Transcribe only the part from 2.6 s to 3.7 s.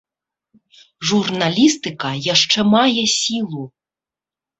мае сілу.